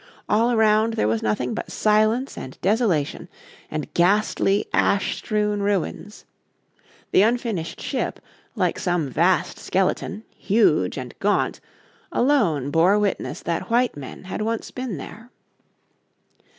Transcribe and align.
All 0.27 0.51
around 0.51 0.95
there 0.95 1.07
was 1.07 1.21
nothing 1.21 1.53
but 1.53 1.71
silence 1.71 2.35
and 2.35 2.59
desolation, 2.63 3.29
and 3.69 3.93
ghastly 3.93 4.65
ash 4.73 5.15
strewn 5.17 5.61
ruins. 5.61 6.25
The 7.11 7.21
unfinished 7.21 7.79
ship, 7.79 8.19
like 8.55 8.79
some 8.79 9.11
vast 9.11 9.59
skeleton, 9.59 10.23
huge 10.35 10.97
and 10.97 11.13
gaunt, 11.19 11.59
alone 12.11 12.71
bore 12.71 12.97
witness 12.97 13.43
that 13.43 13.69
white 13.69 13.95
men 13.95 14.23
had 14.23 14.41
once 14.41 14.71
been 14.71 14.97
there. 14.97 15.29